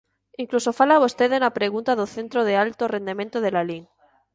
Incluso 0.43 0.77
fala 0.79 1.03
vostede 1.03 1.35
na 1.39 1.55
pregunta 1.59 1.91
do 1.99 2.05
Centro 2.15 2.39
de 2.47 2.53
Alto 2.65 2.83
Rendemento 2.95 3.37
de 3.41 3.49
Lalín. 3.55 3.83